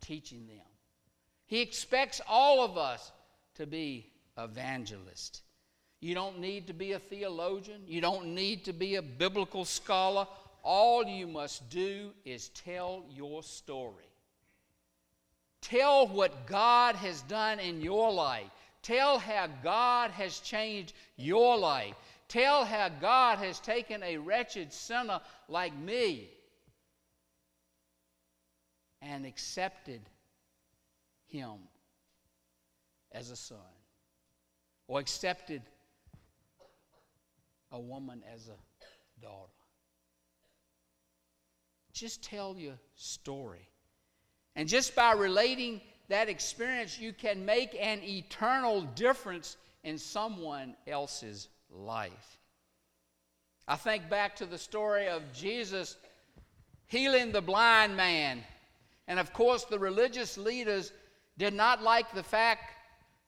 teaching 0.00 0.46
them. 0.46 0.66
He 1.46 1.60
expects 1.60 2.20
all 2.28 2.64
of 2.64 2.76
us 2.76 3.12
to 3.56 3.66
be 3.66 4.12
evangelists. 4.36 5.42
You 6.00 6.14
don't 6.14 6.38
need 6.38 6.68
to 6.68 6.72
be 6.72 6.92
a 6.92 6.98
theologian. 6.98 7.82
You 7.86 8.00
don't 8.00 8.34
need 8.34 8.64
to 8.66 8.72
be 8.72 8.96
a 8.96 9.02
biblical 9.02 9.64
scholar. 9.64 10.26
All 10.62 11.04
you 11.04 11.26
must 11.26 11.68
do 11.70 12.10
is 12.24 12.48
tell 12.50 13.04
your 13.10 13.42
story. 13.42 14.04
Tell 15.60 16.06
what 16.06 16.46
God 16.46 16.94
has 16.96 17.22
done 17.22 17.58
in 17.58 17.80
your 17.80 18.12
life. 18.12 18.46
Tell 18.82 19.18
how 19.18 19.48
God 19.62 20.12
has 20.12 20.38
changed 20.38 20.92
your 21.16 21.58
life. 21.58 21.94
Tell 22.28 22.64
how 22.64 22.88
God 22.88 23.38
has 23.38 23.58
taken 23.58 24.02
a 24.02 24.18
wretched 24.18 24.72
sinner 24.72 25.20
like 25.48 25.76
me 25.76 26.30
and 29.02 29.26
accepted 29.26 30.00
him 31.26 31.56
as 33.12 33.30
a 33.30 33.36
son 33.36 33.58
or 34.86 35.00
accepted 35.00 35.62
a 37.70 37.80
woman 37.80 38.22
as 38.34 38.48
a 38.48 39.22
daughter. 39.22 39.52
Just 41.92 42.22
tell 42.22 42.56
your 42.56 42.78
story. 42.94 43.68
And 44.56 44.68
just 44.68 44.94
by 44.94 45.12
relating 45.12 45.80
that 46.08 46.28
experience, 46.28 46.98
you 46.98 47.12
can 47.12 47.44
make 47.44 47.76
an 47.78 48.00
eternal 48.02 48.82
difference 48.82 49.56
in 49.84 49.98
someone 49.98 50.74
else's 50.86 51.48
life. 51.70 52.38
I 53.66 53.76
think 53.76 54.08
back 54.08 54.36
to 54.36 54.46
the 54.46 54.58
story 54.58 55.08
of 55.08 55.22
Jesus 55.32 55.96
healing 56.86 57.32
the 57.32 57.42
blind 57.42 57.96
man. 57.96 58.42
And 59.06 59.18
of 59.18 59.32
course, 59.32 59.64
the 59.64 59.78
religious 59.78 60.38
leaders 60.38 60.92
did 61.36 61.54
not 61.54 61.82
like 61.82 62.12
the 62.12 62.22
fact 62.22 62.72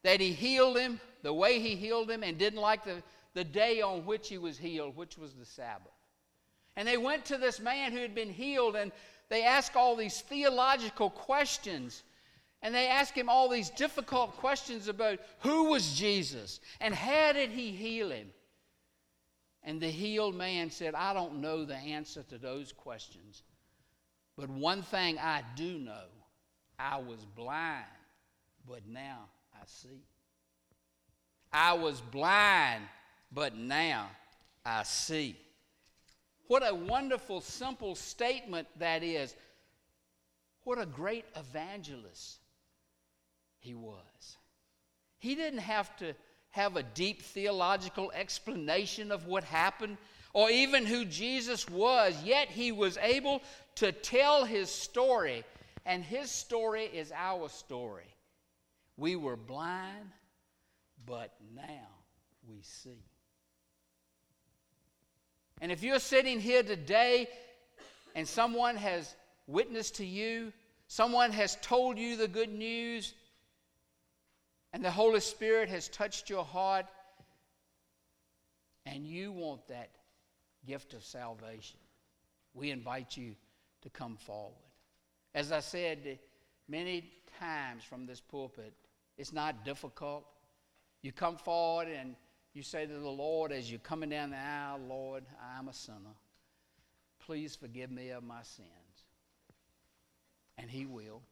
that 0.02 0.20
he 0.20 0.32
healed 0.32 0.78
him 0.78 1.00
the 1.22 1.32
way 1.32 1.60
he 1.60 1.76
healed 1.76 2.10
him 2.10 2.22
and 2.22 2.38
didn't 2.38 2.60
like 2.60 2.84
the 2.84 3.02
the 3.34 3.44
day 3.44 3.80
on 3.80 4.04
which 4.04 4.28
he 4.28 4.38
was 4.38 4.58
healed, 4.58 4.96
which 4.96 5.16
was 5.16 5.34
the 5.34 5.44
Sabbath. 5.44 5.92
And 6.76 6.86
they 6.86 6.96
went 6.96 7.24
to 7.26 7.36
this 7.36 7.60
man 7.60 7.92
who 7.92 7.98
had 7.98 8.14
been 8.14 8.32
healed 8.32 8.76
and 8.76 8.92
they 9.28 9.44
asked 9.44 9.76
all 9.76 9.96
these 9.96 10.20
theological 10.20 11.10
questions. 11.10 12.02
And 12.62 12.74
they 12.74 12.88
asked 12.88 13.14
him 13.14 13.28
all 13.28 13.48
these 13.48 13.70
difficult 13.70 14.36
questions 14.36 14.88
about 14.88 15.18
who 15.40 15.70
was 15.70 15.94
Jesus 15.94 16.60
and 16.80 16.94
how 16.94 17.32
did 17.32 17.50
he 17.50 17.70
heal 17.70 18.10
him? 18.10 18.28
And 19.62 19.80
the 19.80 19.90
healed 19.90 20.34
man 20.34 20.70
said, 20.70 20.94
I 20.94 21.12
don't 21.12 21.40
know 21.40 21.64
the 21.64 21.76
answer 21.76 22.22
to 22.24 22.38
those 22.38 22.72
questions. 22.72 23.42
But 24.36 24.48
one 24.48 24.82
thing 24.82 25.18
I 25.18 25.42
do 25.54 25.78
know 25.78 26.04
I 26.78 26.98
was 26.98 27.26
blind, 27.36 27.84
but 28.66 28.86
now 28.88 29.28
I 29.54 29.64
see. 29.66 30.02
I 31.52 31.74
was 31.74 32.00
blind, 32.00 32.84
but 33.32 33.56
now 33.56 34.08
I 34.64 34.82
see. 34.82 35.36
What 36.48 36.68
a 36.68 36.74
wonderful, 36.74 37.40
simple 37.40 37.94
statement 37.94 38.66
that 38.78 39.02
is. 39.02 39.34
What 40.64 40.80
a 40.80 40.86
great 40.86 41.24
evangelist 41.36 42.38
he 43.60 43.74
was. 43.74 44.36
He 45.18 45.34
didn't 45.34 45.60
have 45.60 45.96
to 45.98 46.14
have 46.50 46.76
a 46.76 46.82
deep 46.82 47.22
theological 47.22 48.10
explanation 48.12 49.12
of 49.12 49.26
what 49.26 49.44
happened 49.44 49.96
or 50.32 50.50
even 50.50 50.86
who 50.86 51.04
Jesus 51.04 51.68
was, 51.68 52.22
yet 52.22 52.48
he 52.48 52.72
was 52.72 52.96
able 52.98 53.42
to 53.76 53.92
tell 53.92 54.44
his 54.44 54.70
story, 54.70 55.44
and 55.84 56.04
his 56.04 56.30
story 56.30 56.84
is 56.84 57.12
our 57.14 57.48
story. 57.48 58.14
We 58.96 59.16
were 59.16 59.36
blind, 59.36 60.10
but 61.04 61.32
now 61.54 61.88
we 62.48 62.60
see. 62.62 63.02
And 65.60 65.70
if 65.70 65.82
you're 65.82 65.98
sitting 65.98 66.40
here 66.40 66.62
today 66.62 67.28
and 68.14 68.26
someone 68.26 68.76
has 68.76 69.14
witnessed 69.46 69.96
to 69.96 70.06
you, 70.06 70.52
someone 70.86 71.32
has 71.32 71.56
told 71.62 71.98
you 71.98 72.16
the 72.16 72.28
good 72.28 72.52
news, 72.52 73.14
and 74.72 74.84
the 74.84 74.90
Holy 74.90 75.20
Spirit 75.20 75.68
has 75.68 75.88
touched 75.88 76.30
your 76.30 76.44
heart, 76.44 76.86
and 78.86 79.06
you 79.06 79.32
want 79.32 79.66
that 79.68 79.90
gift 80.66 80.94
of 80.94 81.04
salvation, 81.04 81.78
we 82.54 82.70
invite 82.70 83.16
you 83.16 83.34
to 83.82 83.90
come 83.90 84.16
forward. 84.16 84.54
As 85.34 85.52
I 85.52 85.60
said 85.60 86.18
many 86.68 87.10
times 87.38 87.84
from 87.84 88.06
this 88.06 88.20
pulpit, 88.20 88.72
it's 89.18 89.32
not 89.32 89.64
difficult. 89.64 90.24
You 91.02 91.12
come 91.12 91.36
forward 91.36 91.88
and 91.88 92.14
you 92.52 92.62
say 92.62 92.86
to 92.86 92.92
the 92.92 93.08
Lord 93.08 93.52
as 93.52 93.70
you're 93.70 93.80
coming 93.80 94.10
down 94.10 94.30
the 94.30 94.36
aisle, 94.36 94.80
Lord, 94.88 95.24
I'm 95.40 95.49
a 95.70 95.74
sinner. 95.74 96.16
Please 97.20 97.54
forgive 97.54 97.90
me 97.90 98.10
of 98.10 98.24
my 98.24 98.42
sins. 98.42 98.68
and 100.58 100.68
He 100.68 100.84
will. 100.84 101.22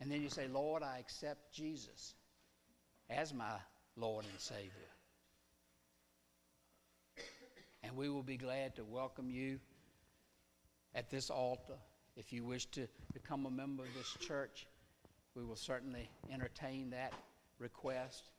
And 0.00 0.10
then 0.10 0.22
you 0.22 0.28
say, 0.28 0.48
Lord, 0.48 0.82
I 0.82 0.98
accept 0.98 1.54
Jesus 1.54 2.14
as 3.08 3.32
my 3.32 3.54
Lord 3.96 4.26
and 4.30 4.40
Savior. 4.40 4.70
And 7.82 7.96
we 7.96 8.10
will 8.10 8.22
be 8.22 8.36
glad 8.36 8.76
to 8.76 8.84
welcome 8.84 9.30
you 9.30 9.60
at 10.94 11.08
this 11.08 11.30
altar. 11.30 11.78
If 12.16 12.32
you 12.32 12.44
wish 12.44 12.66
to 12.72 12.88
become 13.14 13.46
a 13.46 13.50
member 13.50 13.84
of 13.84 13.94
this 13.96 14.16
church, 14.26 14.66
we 15.34 15.44
will 15.44 15.56
certainly 15.56 16.10
entertain 16.30 16.90
that 16.90 17.12
request. 17.58 18.30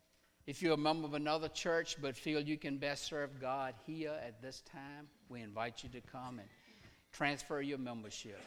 If 0.48 0.62
you're 0.62 0.72
a 0.72 0.78
member 0.78 1.06
of 1.06 1.12
another 1.12 1.48
church 1.48 1.98
but 2.00 2.16
feel 2.16 2.40
you 2.40 2.56
can 2.56 2.78
best 2.78 3.04
serve 3.04 3.38
God 3.38 3.74
here 3.86 4.14
at 4.26 4.40
this 4.40 4.62
time, 4.62 5.06
we 5.28 5.42
invite 5.42 5.82
you 5.82 5.90
to 5.90 6.00
come 6.00 6.38
and 6.38 6.48
transfer 7.12 7.60
your 7.60 7.76
membership 7.76 8.40